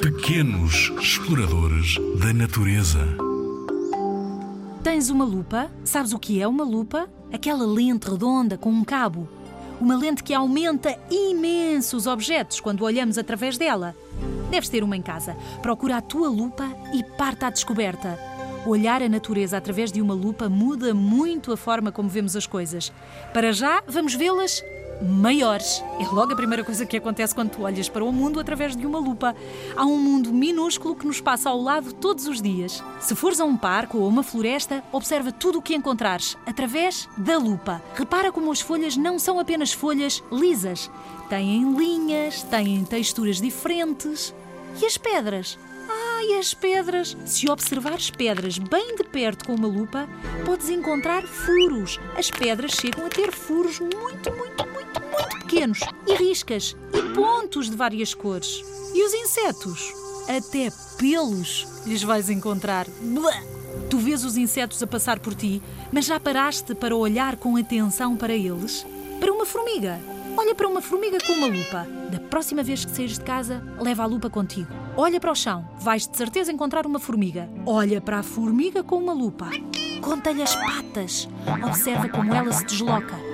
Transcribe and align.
Pequenos 0.00 0.92
exploradores 1.00 1.96
da 2.18 2.32
natureza. 2.32 3.00
Tens 4.82 5.08
uma 5.08 5.24
lupa? 5.24 5.70
Sabes 5.84 6.12
o 6.12 6.18
que 6.18 6.40
é 6.40 6.46
uma 6.46 6.64
lupa? 6.64 7.08
Aquela 7.32 7.66
lente 7.66 8.10
redonda 8.10 8.58
com 8.58 8.70
um 8.70 8.84
cabo. 8.84 9.28
Uma 9.80 9.96
lente 9.96 10.22
que 10.22 10.34
aumenta 10.34 10.98
imenso 11.10 11.96
os 11.96 12.06
objetos 12.06 12.60
quando 12.60 12.82
olhamos 12.82 13.18
através 13.18 13.56
dela. 13.56 13.94
Deves 14.50 14.68
ter 14.68 14.84
uma 14.84 14.96
em 14.96 15.02
casa. 15.02 15.36
Procura 15.62 15.96
a 15.96 16.02
tua 16.02 16.28
lupa 16.28 16.68
e 16.92 17.02
parta 17.16 17.46
à 17.46 17.50
descoberta. 17.50 18.18
Olhar 18.66 19.02
a 19.02 19.08
natureza 19.08 19.56
através 19.56 19.90
de 19.92 20.00
uma 20.00 20.14
lupa 20.14 20.48
muda 20.48 20.94
muito 20.94 21.52
a 21.52 21.56
forma 21.56 21.92
como 21.92 22.08
vemos 22.08 22.36
as 22.36 22.46
coisas. 22.46 22.92
Para 23.32 23.52
já, 23.52 23.82
vamos 23.86 24.14
vê-las 24.14 24.62
maiores. 25.02 25.82
É 26.00 26.04
logo 26.06 26.32
a 26.32 26.36
primeira 26.36 26.64
coisa 26.64 26.86
que 26.86 26.96
acontece 26.96 27.34
quando 27.34 27.50
tu 27.50 27.62
olhas 27.62 27.88
para 27.88 28.04
o 28.04 28.12
mundo 28.12 28.40
através 28.40 28.76
de 28.76 28.86
uma 28.86 28.98
lupa. 28.98 29.34
Há 29.76 29.84
um 29.84 29.98
mundo 29.98 30.32
minúsculo 30.32 30.94
que 30.94 31.06
nos 31.06 31.20
passa 31.20 31.50
ao 31.50 31.60
lado 31.60 31.92
todos 31.92 32.26
os 32.26 32.40
dias. 32.40 32.82
Se 33.00 33.14
fores 33.14 33.40
a 33.40 33.44
um 33.44 33.56
parque 33.56 33.96
ou 33.96 34.04
a 34.04 34.08
uma 34.08 34.22
floresta, 34.22 34.82
observa 34.92 35.32
tudo 35.32 35.58
o 35.58 35.62
que 35.62 35.74
encontrares 35.74 36.36
através 36.46 37.08
da 37.16 37.36
lupa. 37.36 37.82
Repara 37.94 38.32
como 38.32 38.50
as 38.50 38.60
folhas 38.60 38.96
não 38.96 39.18
são 39.18 39.38
apenas 39.38 39.72
folhas 39.72 40.22
lisas. 40.30 40.90
Têm 41.28 41.74
linhas, 41.76 42.42
têm 42.42 42.84
texturas 42.84 43.40
diferentes. 43.40 44.34
E 44.80 44.86
as 44.86 44.98
pedras? 44.98 45.58
Ai, 45.88 46.38
as 46.38 46.54
pedras! 46.54 47.16
Se 47.26 47.50
observares 47.50 48.10
pedras 48.10 48.58
bem 48.58 48.96
de 48.96 49.04
perto 49.04 49.46
com 49.46 49.54
uma 49.54 49.68
lupa, 49.68 50.08
podes 50.44 50.70
encontrar 50.70 51.22
furos. 51.22 52.00
As 52.16 52.30
pedras 52.30 52.72
chegam 52.72 53.06
a 53.06 53.08
ter 53.08 53.30
furos 53.32 53.78
muito, 53.80 54.32
muito 54.32 54.53
pequenos. 55.54 55.80
E 56.06 56.14
riscas. 56.16 56.76
E 56.92 57.02
pontos 57.14 57.70
de 57.70 57.76
várias 57.76 58.12
cores. 58.12 58.62
E 58.92 59.04
os 59.04 59.14
insetos? 59.14 59.94
Até 60.28 60.70
pelos 60.98 61.66
lhes 61.86 62.02
vais 62.02 62.28
encontrar. 62.28 62.86
Blá! 63.00 63.32
Tu 63.88 63.98
vês 63.98 64.24
os 64.24 64.36
insetos 64.36 64.82
a 64.82 64.86
passar 64.86 65.18
por 65.18 65.34
ti, 65.34 65.62
mas 65.92 66.06
já 66.06 66.18
paraste 66.18 66.74
para 66.74 66.96
olhar 66.96 67.36
com 67.36 67.56
atenção 67.56 68.16
para 68.16 68.34
eles? 68.34 68.86
Para 69.20 69.32
uma 69.32 69.46
formiga. 69.46 70.00
Olha 70.36 70.54
para 70.54 70.68
uma 70.68 70.80
formiga 70.80 71.18
com 71.24 71.32
uma 71.34 71.46
lupa. 71.46 71.86
Da 72.10 72.18
próxima 72.18 72.62
vez 72.62 72.84
que 72.84 72.90
saíres 72.90 73.18
de 73.18 73.24
casa, 73.24 73.62
leva 73.78 74.02
a 74.02 74.06
lupa 74.06 74.28
contigo. 74.28 74.68
Olha 74.96 75.20
para 75.20 75.30
o 75.30 75.34
chão, 75.34 75.68
vais 75.78 76.08
de 76.08 76.16
certeza 76.16 76.50
encontrar 76.52 76.86
uma 76.86 76.98
formiga. 76.98 77.48
Olha 77.66 78.00
para 78.00 78.18
a 78.18 78.22
formiga 78.22 78.82
com 78.82 78.96
uma 78.96 79.12
lupa. 79.12 79.50
Conta-lhe 80.00 80.42
as 80.42 80.56
patas. 80.56 81.28
Observa 81.64 82.08
como 82.08 82.34
ela 82.34 82.52
se 82.52 82.64
desloca. 82.64 83.33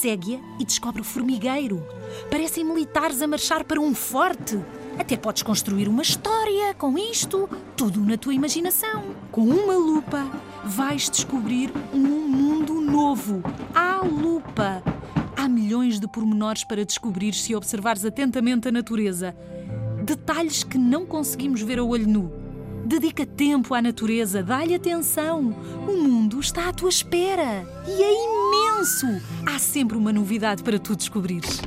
Segue-a 0.00 0.38
e 0.60 0.64
descobre 0.64 1.00
o 1.00 1.04
formigueiro. 1.04 1.84
Parecem 2.30 2.64
militares 2.64 3.20
a 3.20 3.26
marchar 3.26 3.64
para 3.64 3.80
um 3.80 3.92
forte. 3.92 4.56
Até 4.96 5.16
podes 5.16 5.42
construir 5.42 5.88
uma 5.88 6.02
história 6.02 6.72
com 6.74 6.96
isto, 6.96 7.50
tudo 7.76 8.00
na 8.00 8.16
tua 8.16 8.32
imaginação. 8.32 9.06
Com 9.32 9.42
uma 9.42 9.74
lupa, 9.74 10.24
vais 10.64 11.10
descobrir 11.10 11.72
um 11.92 11.98
mundo 11.98 12.80
novo. 12.80 13.42
À 13.74 14.00
lupa. 14.04 14.84
Há 15.36 15.48
milhões 15.48 15.98
de 15.98 16.06
pormenores 16.06 16.62
para 16.62 16.84
descobrir 16.84 17.34
se 17.34 17.56
observares 17.56 18.04
atentamente 18.04 18.68
a 18.68 18.72
natureza. 18.72 19.34
Detalhes 20.04 20.62
que 20.62 20.78
não 20.78 21.04
conseguimos 21.04 21.60
ver 21.60 21.80
a 21.80 21.84
olho 21.84 22.06
nu. 22.06 22.32
Dedica 22.84 23.26
tempo 23.26 23.74
à 23.74 23.82
natureza, 23.82 24.42
dá-lhe 24.44 24.74
atenção. 24.74 25.54
O 25.88 25.92
está 26.40 26.68
à 26.68 26.72
tua 26.72 26.88
espera 26.88 27.66
e 27.86 28.02
é 28.02 28.78
imenso. 28.78 29.06
Há 29.46 29.58
sempre 29.58 29.96
uma 29.96 30.12
novidade 30.12 30.62
para 30.62 30.78
tu 30.78 30.94
descobrires. 30.94 31.60